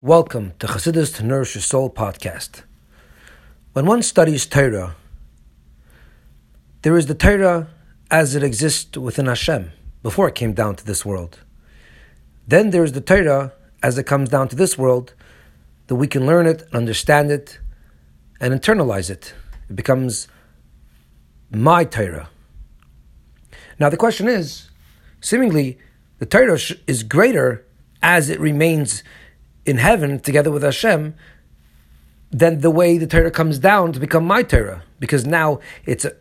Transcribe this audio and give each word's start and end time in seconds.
Welcome 0.00 0.52
to 0.60 0.68
Chassidus 0.68 1.16
to 1.16 1.24
Nourish 1.24 1.56
Your 1.56 1.62
Soul 1.62 1.90
podcast. 1.90 2.62
When 3.72 3.84
one 3.84 4.04
studies 4.04 4.46
Torah, 4.46 4.94
there 6.82 6.96
is 6.96 7.06
the 7.06 7.16
Torah 7.16 7.66
as 8.08 8.36
it 8.36 8.44
exists 8.44 8.96
within 8.96 9.26
Hashem 9.26 9.72
before 10.04 10.28
it 10.28 10.36
came 10.36 10.52
down 10.52 10.76
to 10.76 10.86
this 10.86 11.04
world. 11.04 11.40
Then 12.46 12.70
there 12.70 12.84
is 12.84 12.92
the 12.92 13.00
Torah 13.00 13.54
as 13.82 13.98
it 13.98 14.04
comes 14.04 14.28
down 14.28 14.46
to 14.50 14.54
this 14.54 14.78
world 14.78 15.14
that 15.88 15.96
we 15.96 16.06
can 16.06 16.26
learn 16.26 16.46
it, 16.46 16.62
understand 16.72 17.32
it, 17.32 17.58
and 18.40 18.54
internalize 18.54 19.10
it. 19.10 19.34
It 19.68 19.74
becomes 19.74 20.28
my 21.50 21.82
Torah. 21.82 22.28
Now 23.80 23.90
the 23.90 23.96
question 23.96 24.28
is, 24.28 24.70
seemingly, 25.20 25.76
the 26.20 26.26
Torah 26.26 26.60
is 26.86 27.02
greater 27.02 27.66
as 28.00 28.30
it 28.30 28.38
remains 28.38 29.02
in 29.68 29.76
heaven 29.76 30.18
together 30.18 30.50
with 30.50 30.62
Hashem 30.62 31.14
than 32.30 32.60
the 32.60 32.70
way 32.70 32.96
the 32.96 33.06
Torah 33.06 33.30
comes 33.30 33.58
down 33.58 33.92
to 33.92 34.00
become 34.00 34.24
my 34.24 34.42
Torah. 34.42 34.82
Because 34.98 35.26
now 35.26 35.60
it's 35.84 36.04
a, 36.06 36.12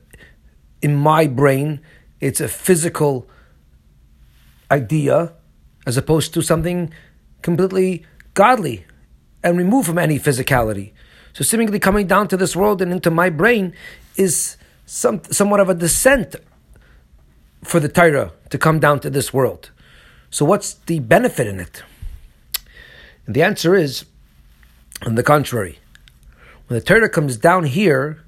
in 0.82 0.96
my 0.96 1.28
brain, 1.28 1.80
it's 2.20 2.42
a 2.42 2.48
physical 2.48 3.28
idea 4.70 5.34
as 5.86 5.96
opposed 5.96 6.34
to 6.34 6.42
something 6.42 6.94
completely 7.42 8.06
godly 8.34 8.86
and 9.44 9.58
removed 9.58 9.88
from 9.88 9.98
any 9.98 10.20
physicality. 10.20 10.92
So 11.32 11.44
seemingly 11.44 11.80
coming 11.80 12.06
down 12.06 12.28
to 12.28 12.38
this 12.38 12.56
world 12.56 12.82
and 12.82 12.92
into 12.92 13.10
my 13.10 13.30
brain 13.30 13.74
is 14.18 14.58
some, 14.86 15.22
somewhat 15.32 15.62
of 15.62 15.70
a 15.70 15.74
descent 15.74 16.36
for 17.64 17.80
the 17.80 17.88
Torah 17.88 18.34
to 18.50 18.58
come 18.58 18.80
down 18.80 19.00
to 19.02 19.10
this 19.10 19.34
world. 19.34 19.72
So 20.32 20.44
what's 20.44 20.74
the 20.74 21.00
benefit 21.00 21.48
in 21.48 21.62
it? 21.62 21.84
And 23.28 23.36
the 23.36 23.44
answer 23.44 23.76
is, 23.76 24.06
on 25.06 25.16
the 25.16 25.24
contrary, 25.24 25.78
when 26.68 26.80
the 26.80 26.86
Torah 26.86 27.10
comes 27.10 27.38
down 27.38 27.66
here, 27.66 28.24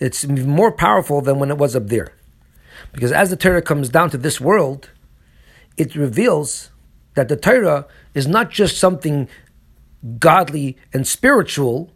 it's 0.00 0.26
more 0.26 0.72
powerful 0.72 1.20
than 1.20 1.38
when 1.38 1.50
it 1.50 1.58
was 1.58 1.76
up 1.76 1.86
there. 1.86 2.12
Because 2.92 3.12
as 3.12 3.30
the 3.30 3.36
Torah 3.36 3.62
comes 3.62 3.90
down 3.90 4.10
to 4.10 4.18
this 4.18 4.40
world, 4.40 4.90
it 5.76 5.94
reveals 5.94 6.70
that 7.14 7.28
the 7.28 7.36
Torah 7.36 7.86
is 8.14 8.26
not 8.26 8.50
just 8.50 8.78
something 8.78 9.28
godly 10.18 10.76
and 10.92 11.06
spiritual, 11.06 11.90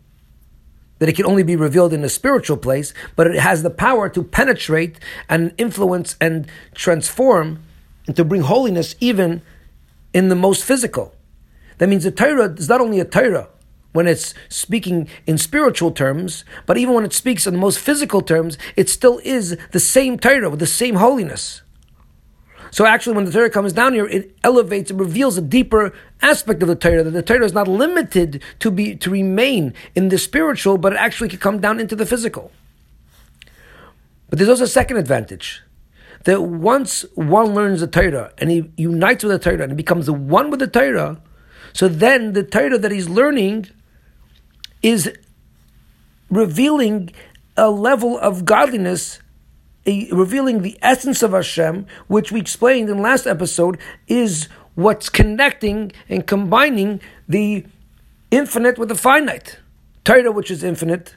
that 0.98 1.08
it 1.08 1.16
can 1.16 1.26
only 1.26 1.42
be 1.42 1.56
revealed 1.56 1.92
in 1.92 2.04
a 2.04 2.08
spiritual 2.08 2.58
place, 2.58 2.92
but 3.16 3.26
it 3.26 3.40
has 3.40 3.62
the 3.62 3.70
power 3.70 4.08
to 4.10 4.22
penetrate 4.22 4.98
and 5.28 5.54
influence 5.56 6.16
and 6.20 6.46
transform 6.74 7.62
and 8.06 8.14
to 8.16 8.24
bring 8.24 8.42
holiness 8.42 8.94
even 9.00 9.40
in 10.12 10.28
the 10.28 10.36
most 10.36 10.62
physical. 10.62 11.14
That 11.78 11.88
means 11.88 12.04
the 12.04 12.10
Torah 12.10 12.52
is 12.52 12.68
not 12.68 12.80
only 12.80 13.00
a 13.00 13.04
Torah 13.04 13.48
when 13.92 14.06
it's 14.08 14.34
speaking 14.48 15.08
in 15.26 15.38
spiritual 15.38 15.92
terms, 15.92 16.44
but 16.66 16.76
even 16.76 16.94
when 16.94 17.04
it 17.04 17.12
speaks 17.12 17.46
in 17.46 17.54
the 17.54 17.60
most 17.60 17.78
physical 17.78 18.22
terms, 18.22 18.58
it 18.76 18.88
still 18.88 19.20
is 19.22 19.56
the 19.70 19.80
same 19.80 20.18
Torah 20.18 20.50
with 20.50 20.60
the 20.60 20.66
same 20.66 20.96
holiness. 20.96 21.62
So 22.72 22.86
actually, 22.86 23.14
when 23.14 23.24
the 23.24 23.30
Torah 23.30 23.50
comes 23.50 23.72
down 23.72 23.92
here, 23.92 24.06
it 24.08 24.36
elevates, 24.42 24.90
it 24.90 24.96
reveals 24.96 25.38
a 25.38 25.40
deeper 25.40 25.92
aspect 26.20 26.60
of 26.60 26.66
the 26.66 26.74
Torah, 26.74 27.04
that 27.04 27.12
the 27.12 27.22
Torah 27.22 27.44
is 27.44 27.52
not 27.52 27.68
limited 27.68 28.42
to 28.58 28.72
be 28.72 28.96
to 28.96 29.10
remain 29.10 29.74
in 29.94 30.08
the 30.08 30.18
spiritual, 30.18 30.76
but 30.76 30.92
it 30.92 30.98
actually 30.98 31.28
can 31.28 31.38
come 31.38 31.60
down 31.60 31.78
into 31.78 31.94
the 31.94 32.04
physical. 32.04 32.50
But 34.28 34.38
there's 34.38 34.48
also 34.48 34.64
a 34.64 34.66
second 34.66 34.96
advantage. 34.96 35.62
That 36.24 36.42
once 36.42 37.04
one 37.14 37.54
learns 37.54 37.78
the 37.78 37.86
Torah 37.86 38.32
and 38.38 38.50
he 38.50 38.68
unites 38.76 39.22
with 39.22 39.30
the 39.30 39.38
Torah 39.38 39.62
and 39.62 39.76
becomes 39.76 40.06
the 40.06 40.12
one 40.12 40.50
with 40.50 40.58
the 40.58 40.66
Torah, 40.66 41.20
so 41.74 41.88
then 41.88 42.32
the 42.32 42.44
Torah 42.44 42.78
that 42.78 42.90
he's 42.92 43.08
learning 43.08 43.66
is 44.82 45.12
revealing 46.30 47.10
a 47.56 47.70
level 47.70 48.16
of 48.18 48.44
godliness, 48.44 49.18
a, 49.84 50.08
revealing 50.12 50.62
the 50.62 50.78
essence 50.80 51.22
of 51.22 51.32
Hashem, 51.32 51.86
which 52.06 52.32
we 52.32 52.40
explained 52.40 52.88
in 52.88 53.02
last 53.02 53.26
episode, 53.26 53.78
is 54.06 54.48
what's 54.76 55.08
connecting 55.08 55.92
and 56.08 56.26
combining 56.26 57.00
the 57.28 57.66
infinite 58.30 58.78
with 58.78 58.88
the 58.88 58.94
finite. 58.94 59.58
Torah, 60.04 60.32
which 60.32 60.50
is 60.50 60.62
infinite, 60.62 61.16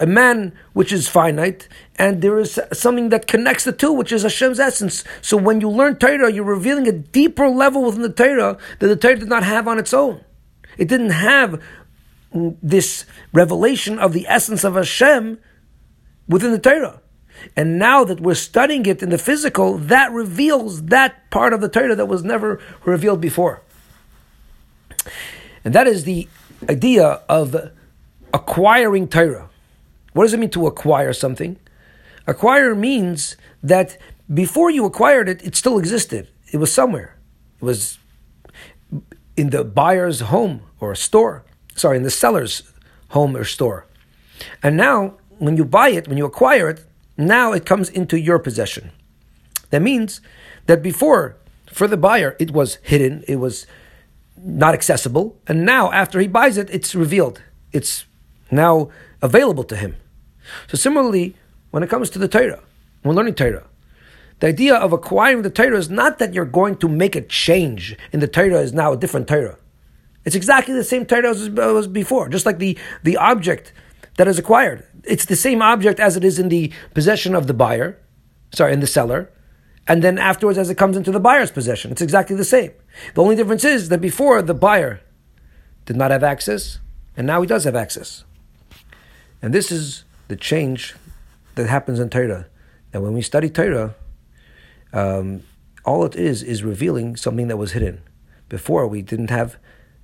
a 0.00 0.06
man 0.06 0.52
which 0.72 0.92
is 0.92 1.08
finite, 1.08 1.68
and 1.96 2.20
there 2.20 2.38
is 2.38 2.58
something 2.72 3.10
that 3.10 3.26
connects 3.26 3.64
the 3.64 3.72
two, 3.72 3.92
which 3.92 4.12
is 4.12 4.22
Hashem's 4.22 4.58
essence. 4.58 5.04
So 5.22 5.36
when 5.36 5.60
you 5.60 5.68
learn 5.70 5.96
Torah, 5.96 6.32
you're 6.32 6.44
revealing 6.44 6.88
a 6.88 6.92
deeper 6.92 7.48
level 7.48 7.84
within 7.84 8.02
the 8.02 8.08
Torah 8.08 8.58
that 8.80 8.86
the 8.86 8.96
Torah 8.96 9.16
did 9.16 9.28
not 9.28 9.44
have 9.44 9.68
on 9.68 9.78
its 9.78 9.94
own. 9.94 10.24
It 10.76 10.88
didn't 10.88 11.10
have 11.10 11.62
this 12.32 13.06
revelation 13.32 13.98
of 13.98 14.12
the 14.12 14.26
essence 14.26 14.64
of 14.64 14.74
Hashem 14.74 15.38
within 16.28 16.50
the 16.50 16.58
Torah. 16.58 17.00
And 17.56 17.78
now 17.78 18.04
that 18.04 18.20
we're 18.20 18.34
studying 18.34 18.86
it 18.86 19.02
in 19.02 19.10
the 19.10 19.18
physical, 19.18 19.78
that 19.78 20.10
reveals 20.12 20.86
that 20.86 21.30
part 21.30 21.52
of 21.52 21.60
the 21.60 21.68
Torah 21.68 21.94
that 21.94 22.06
was 22.06 22.24
never 22.24 22.60
revealed 22.84 23.20
before. 23.20 23.62
And 25.64 25.74
that 25.74 25.86
is 25.86 26.04
the 26.04 26.28
idea 26.68 27.20
of 27.28 27.70
acquiring 28.32 29.08
Torah. 29.08 29.50
What 30.14 30.24
does 30.24 30.32
it 30.32 30.40
mean 30.40 30.50
to 30.50 30.66
acquire 30.66 31.12
something? 31.12 31.58
Acquire 32.26 32.74
means 32.74 33.36
that 33.62 33.98
before 34.32 34.70
you 34.70 34.86
acquired 34.86 35.28
it, 35.28 35.44
it 35.44 35.54
still 35.54 35.78
existed. 35.78 36.28
It 36.50 36.56
was 36.56 36.72
somewhere. 36.72 37.16
It 37.60 37.64
was 37.64 37.98
in 39.36 39.50
the 39.50 39.64
buyer's 39.64 40.20
home 40.20 40.62
or 40.80 40.94
store. 40.94 41.44
Sorry, 41.74 41.96
in 41.96 42.04
the 42.04 42.10
seller's 42.10 42.62
home 43.08 43.36
or 43.36 43.44
store. 43.44 43.86
And 44.62 44.76
now, 44.76 45.14
when 45.38 45.56
you 45.56 45.64
buy 45.64 45.88
it, 45.88 46.08
when 46.08 46.16
you 46.16 46.24
acquire 46.24 46.68
it, 46.68 46.84
now 47.16 47.52
it 47.52 47.66
comes 47.66 47.88
into 47.90 48.18
your 48.18 48.38
possession. 48.38 48.92
That 49.70 49.82
means 49.82 50.20
that 50.66 50.82
before, 50.82 51.36
for 51.66 51.88
the 51.88 51.96
buyer, 51.96 52.36
it 52.38 52.52
was 52.52 52.76
hidden, 52.82 53.24
it 53.26 53.36
was 53.36 53.66
not 54.36 54.74
accessible, 54.74 55.36
and 55.48 55.64
now, 55.64 55.90
after 55.92 56.20
he 56.20 56.28
buys 56.28 56.56
it, 56.56 56.68
it's 56.70 56.94
revealed. 56.94 57.42
It's 57.72 58.04
now 58.50 58.90
available 59.20 59.64
to 59.64 59.76
him. 59.76 59.96
So 60.68 60.76
similarly, 60.76 61.36
when 61.70 61.82
it 61.82 61.90
comes 61.90 62.10
to 62.10 62.18
the 62.18 62.28
Torah, 62.28 62.62
when 63.02 63.16
learning 63.16 63.34
Torah, 63.34 63.66
the 64.40 64.48
idea 64.48 64.74
of 64.74 64.92
acquiring 64.92 65.42
the 65.42 65.50
Torah 65.50 65.78
is 65.78 65.90
not 65.90 66.18
that 66.18 66.34
you're 66.34 66.44
going 66.44 66.76
to 66.78 66.88
make 66.88 67.16
a 67.16 67.20
change 67.20 67.96
in 68.12 68.20
the 68.20 68.28
Torah 68.28 68.60
is 68.60 68.72
now 68.72 68.92
a 68.92 68.96
different 68.96 69.28
Torah. 69.28 69.58
It's 70.24 70.34
exactly 70.34 70.74
the 70.74 70.84
same 70.84 71.06
Torah 71.06 71.30
as 71.30 71.48
was 71.50 71.86
before, 71.86 72.28
just 72.28 72.46
like 72.46 72.58
the, 72.58 72.78
the 73.02 73.16
object 73.16 73.72
that 74.16 74.28
is 74.28 74.38
acquired. 74.38 74.86
It's 75.04 75.26
the 75.26 75.36
same 75.36 75.60
object 75.62 76.00
as 76.00 76.16
it 76.16 76.24
is 76.24 76.38
in 76.38 76.48
the 76.48 76.72
possession 76.94 77.34
of 77.34 77.46
the 77.46 77.54
buyer, 77.54 77.98
sorry, 78.52 78.72
in 78.72 78.80
the 78.80 78.86
seller, 78.86 79.30
and 79.86 80.02
then 80.02 80.18
afterwards 80.18 80.58
as 80.58 80.70
it 80.70 80.78
comes 80.78 80.96
into 80.96 81.10
the 81.10 81.20
buyer's 81.20 81.50
possession. 81.50 81.90
It's 81.90 82.00
exactly 82.00 82.34
the 82.36 82.44
same. 82.44 82.72
The 83.14 83.22
only 83.22 83.36
difference 83.36 83.64
is 83.64 83.90
that 83.90 84.00
before 84.00 84.40
the 84.40 84.54
buyer 84.54 85.00
did 85.84 85.96
not 85.96 86.10
have 86.10 86.24
access, 86.24 86.78
and 87.16 87.26
now 87.26 87.42
he 87.42 87.46
does 87.46 87.64
have 87.64 87.76
access. 87.76 88.24
And 89.42 89.52
this 89.52 89.70
is 89.70 90.04
the 90.28 90.36
change 90.36 90.94
that 91.54 91.68
happens 91.68 92.00
in 92.00 92.10
Torah. 92.10 92.46
That 92.90 93.02
when 93.02 93.12
we 93.12 93.22
study 93.22 93.50
Torah, 93.50 93.94
um, 94.92 95.42
all 95.84 96.04
it 96.04 96.14
is 96.14 96.42
is 96.42 96.62
revealing 96.62 97.16
something 97.16 97.48
that 97.48 97.56
was 97.56 97.72
hidden. 97.72 98.02
Before 98.48 98.86
we 98.86 99.02
didn't 99.02 99.30
have, 99.30 99.56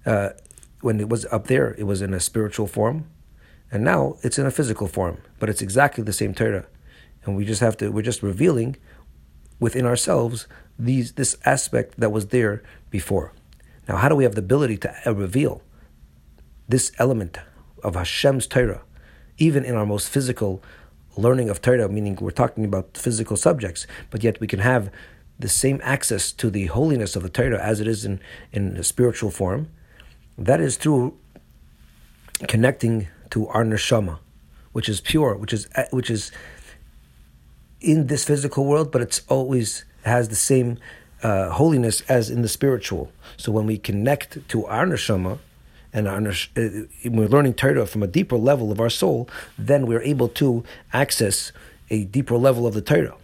uh, 0.04 0.30
when 0.80 1.00
it 1.00 1.08
was 1.08 1.24
up 1.26 1.46
there, 1.46 1.74
it 1.78 1.84
was 1.84 2.02
in 2.02 2.12
a 2.14 2.20
spiritual 2.20 2.66
form, 2.66 3.08
and 3.70 3.84
now 3.84 4.16
it's 4.22 4.38
in 4.38 4.46
a 4.46 4.50
physical 4.50 4.88
form. 4.88 5.18
But 5.38 5.48
it's 5.48 5.62
exactly 5.62 6.02
the 6.02 6.12
same 6.12 6.34
Torah, 6.34 6.66
and 7.24 7.36
we 7.36 7.44
just 7.44 7.60
have 7.60 7.76
to. 7.78 7.90
We're 7.90 8.02
just 8.02 8.22
revealing 8.22 8.76
within 9.58 9.86
ourselves 9.86 10.46
these 10.78 11.12
this 11.12 11.36
aspect 11.44 12.00
that 12.00 12.10
was 12.10 12.28
there 12.28 12.62
before. 12.90 13.32
Now, 13.88 13.96
how 13.96 14.08
do 14.08 14.14
we 14.14 14.24
have 14.24 14.34
the 14.34 14.40
ability 14.40 14.78
to 14.78 14.94
uh, 15.06 15.14
reveal 15.14 15.62
this 16.68 16.92
element 16.98 17.38
of 17.82 17.94
Hashem's 17.94 18.46
Torah? 18.46 18.82
Even 19.40 19.64
in 19.64 19.74
our 19.74 19.86
most 19.86 20.08
physical 20.08 20.62
learning 21.16 21.50
of 21.50 21.60
Torah, 21.60 21.88
meaning 21.88 22.16
we're 22.20 22.30
talking 22.30 22.64
about 22.64 22.96
physical 22.96 23.36
subjects, 23.36 23.86
but 24.10 24.22
yet 24.22 24.38
we 24.38 24.46
can 24.46 24.60
have 24.60 24.92
the 25.38 25.48
same 25.48 25.80
access 25.82 26.30
to 26.32 26.50
the 26.50 26.66
holiness 26.66 27.16
of 27.16 27.22
the 27.22 27.28
Torah 27.28 27.60
as 27.60 27.80
it 27.80 27.88
is 27.88 28.04
in, 28.04 28.20
in 28.52 28.76
a 28.76 28.84
spiritual 28.84 29.30
form. 29.30 29.68
That 30.38 30.60
is 30.60 30.76
through 30.76 31.16
connecting 32.46 33.08
to 33.30 33.48
our 33.48 33.64
neshama, 33.64 34.18
which 34.72 34.88
is 34.88 35.00
pure, 35.00 35.34
which 35.34 35.52
is 35.52 35.68
which 35.90 36.10
is 36.10 36.30
in 37.80 38.06
this 38.06 38.24
physical 38.24 38.66
world, 38.66 38.92
but 38.92 39.00
it's 39.00 39.22
always 39.28 39.84
has 40.04 40.28
the 40.28 40.36
same 40.36 40.78
uh, 41.22 41.50
holiness 41.50 42.02
as 42.02 42.30
in 42.30 42.42
the 42.42 42.48
spiritual. 42.48 43.10
So 43.36 43.52
when 43.52 43.66
we 43.66 43.78
connect 43.78 44.48
to 44.48 44.66
our 44.66 44.86
neshama, 44.86 45.38
and 45.92 46.06
uh, 46.08 46.32
we're 47.04 47.28
learning 47.28 47.54
Torah 47.54 47.86
from 47.86 48.02
a 48.02 48.06
deeper 48.06 48.36
level 48.36 48.70
of 48.70 48.80
our 48.80 48.90
soul, 48.90 49.28
then 49.58 49.86
we're 49.86 50.02
able 50.02 50.28
to 50.28 50.64
access 50.92 51.52
a 51.90 52.04
deeper 52.04 52.36
level 52.36 52.66
of 52.66 52.74
the 52.74 52.80
Torah. 52.80 53.16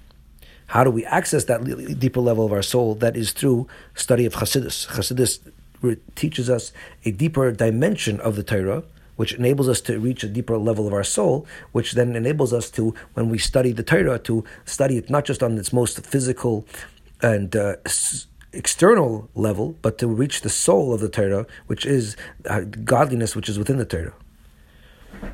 How 0.69 0.83
do 0.83 0.91
we 0.91 1.05
access 1.05 1.45
that 1.45 1.65
deeper 1.99 2.21
level 2.21 2.45
of 2.45 2.53
our 2.53 2.63
soul? 2.63 2.97
That 2.97 3.17
is 3.17 3.33
through 3.33 3.69
study 3.95 4.27
of 4.27 4.35
Chassidus. 4.35 4.89
Chassidus 4.89 5.39
teaches 6.17 6.51
us 6.51 6.73
a 7.05 7.13
deeper 7.13 7.53
dimension 7.53 8.19
of 8.21 8.35
the 8.35 8.43
Torah, 8.43 8.83
which 9.15 9.33
enables 9.35 9.69
us 9.69 9.81
to 9.83 10.01
reach 10.01 10.25
a 10.25 10.29
deeper 10.29 10.59
level 10.59 10.87
of 10.87 10.93
our 10.93 11.05
soul, 11.05 11.47
which 11.71 11.93
then 11.93 12.17
enables 12.17 12.53
us 12.53 12.69
to, 12.71 12.95
when 13.15 13.29
we 13.29 13.39
study 13.39 13.71
the 13.71 13.85
Torah, 13.85 14.19
to 14.19 14.45
study 14.65 14.97
it 14.97 15.09
not 15.09 15.25
just 15.25 15.43
on 15.43 15.57
its 15.57 15.73
most 15.73 16.05
physical 16.05 16.67
and 17.23 17.55
uh, 17.55 17.77
external 18.57 19.29
level, 19.35 19.77
but 19.83 19.99
to 19.99 20.09
reach 20.09 20.41
the 20.41 20.49
soul 20.49 20.95
of 20.95 21.01
the 21.01 21.09
Torah, 21.09 21.47
which 21.67 21.85
is 21.87 22.17
uh, 22.49 22.61
godliness, 22.61 23.37
which 23.37 23.49
is 23.49 23.59
within 23.59 23.79
the 23.79 23.85
Torah. 23.85 24.15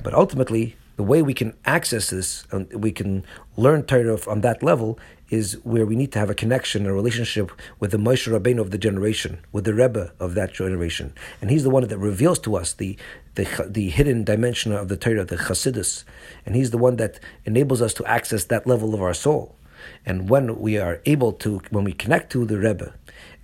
But 0.02 0.14
ultimately, 0.14 0.76
the 0.96 1.02
way 1.02 1.22
we 1.22 1.34
can 1.34 1.54
access 1.64 2.10
this, 2.10 2.44
and 2.50 2.72
we 2.72 2.92
can 2.92 3.24
learn 3.56 3.84
Torah 3.84 4.18
on 4.28 4.42
that 4.42 4.62
level, 4.62 4.98
is 5.30 5.54
where 5.64 5.86
we 5.86 5.96
need 5.96 6.12
to 6.12 6.18
have 6.18 6.28
a 6.28 6.34
connection, 6.34 6.86
a 6.86 6.92
relationship 6.92 7.50
with 7.80 7.90
the 7.90 7.96
Moshe 7.96 8.30
Rabbeinu 8.30 8.60
of 8.60 8.70
the 8.70 8.76
generation, 8.78 9.40
with 9.50 9.64
the 9.64 9.72
Rebbe 9.72 10.12
of 10.20 10.34
that 10.34 10.52
generation, 10.52 11.14
and 11.40 11.50
he's 11.50 11.62
the 11.62 11.70
one 11.70 11.86
that 11.88 11.98
reveals 11.98 12.38
to 12.40 12.56
us 12.56 12.74
the 12.74 12.98
the, 13.34 13.66
the 13.66 13.88
hidden 13.88 14.24
dimension 14.24 14.72
of 14.72 14.88
the 14.88 14.96
Torah, 14.96 15.24
the 15.24 15.36
Chassidus, 15.36 16.04
and 16.44 16.54
he's 16.54 16.70
the 16.70 16.76
one 16.76 16.96
that 16.96 17.18
enables 17.46 17.80
us 17.80 17.94
to 17.94 18.04
access 18.04 18.44
that 18.44 18.66
level 18.66 18.92
of 18.92 19.00
our 19.00 19.14
soul. 19.14 19.56
And 20.04 20.28
when 20.28 20.58
we 20.58 20.78
are 20.78 21.00
able 21.06 21.32
to, 21.34 21.60
when 21.70 21.84
we 21.84 21.92
connect 21.92 22.30
to 22.32 22.44
the 22.44 22.58
Rebbe, 22.58 22.94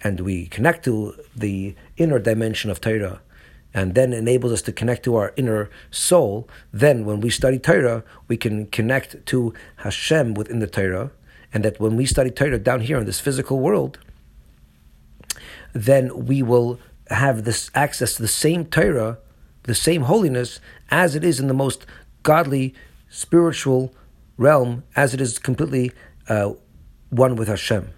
and 0.02 0.20
we 0.20 0.46
connect 0.46 0.85
to 0.85 1.14
the 1.35 1.75
inner 1.96 2.19
dimension 2.19 2.70
of 2.70 2.81
Torah, 2.81 3.20
and 3.75 3.94
then 3.94 4.12
enables 4.12 4.52
us 4.52 4.62
to 4.62 4.73
connect 4.73 5.05
to 5.05 5.17
our 5.17 5.32
inner 5.37 5.70
soul, 5.90 6.49
then 6.73 7.05
when 7.05 7.20
we 7.20 7.31
study 7.31 7.58
Torah, 7.58 8.02
we 8.26 8.37
can 8.37 8.67
connect 8.67 9.26
to 9.26 9.52
Hashem 9.76 10.35
within 10.35 10.58
the 10.58 10.67
Torah, 10.67 11.11
and 11.52 11.64
that 11.64 11.81
when 11.81 11.96
we 11.96 12.06
study 12.06 12.31
Torah 12.31 12.58
down 12.58 12.81
here 12.81 12.99
in 12.99 13.06
this 13.06 13.20
physical 13.20 13.58
world, 13.58 13.99
then 15.73 16.26
we 16.26 16.43
will 16.43 16.79
have 17.11 17.44
this 17.44 17.70
access 17.75 18.14
to 18.14 18.23
the 18.23 18.29
same 18.29 18.64
Torah, 18.64 19.19
the 19.64 19.75
same 19.75 20.02
holiness 20.02 20.61
as 20.91 21.14
it 21.14 21.25
is 21.25 21.41
in 21.41 21.46
the 21.46 21.55
most 21.55 21.87
godly, 22.23 22.75
spiritual 23.08 23.94
realm, 24.37 24.84
as 24.96 25.14
it 25.14 25.20
is 25.20 25.38
completely 25.38 25.93
uh, 26.29 26.53
one 27.11 27.37
with 27.37 27.49
Hashem. 27.49 27.91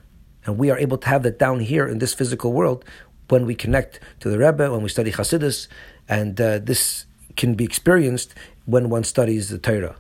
And 0.47 0.59
we 0.59 0.71
are 0.71 0.79
able 0.79 0.99
to 0.99 1.09
have 1.09 1.23
that 1.25 1.39
down 1.39 1.61
here 1.61 1.87
in 1.87 1.99
this 1.99 2.15
physical 2.15 2.53
world 2.53 2.85
when 3.29 3.47
we 3.47 3.55
connect 3.55 4.01
to 4.21 4.29
the 4.29 4.39
Rebbe, 4.39 4.71
when 4.71 4.83
we 4.83 4.89
study 4.89 5.13
Chassidus, 5.13 5.69
and 6.09 6.41
uh, 6.41 6.59
this 6.59 7.07
can 7.37 7.55
be 7.55 7.65
experienced 7.65 8.35
when 8.65 8.91
one 8.91 9.05
studies 9.05 9.49
the 9.49 9.59
Torah. 9.59 9.97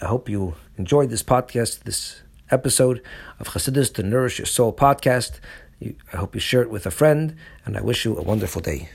I 0.00 0.06
hope 0.06 0.28
you 0.28 0.54
enjoyed 0.76 1.10
this 1.10 1.22
podcast, 1.22 1.84
this 1.84 2.22
episode 2.50 3.02
of 3.38 3.48
Chassidus 3.48 3.92
to 3.94 4.02
Nourish 4.02 4.38
Your 4.38 4.46
Soul 4.46 4.72
podcast. 4.72 5.38
I 5.80 6.16
hope 6.16 6.34
you 6.34 6.40
share 6.40 6.62
it 6.62 6.70
with 6.70 6.86
a 6.86 6.90
friend, 6.90 7.36
and 7.64 7.76
I 7.76 7.82
wish 7.82 8.04
you 8.04 8.16
a 8.16 8.22
wonderful 8.22 8.60
day. 8.60 8.88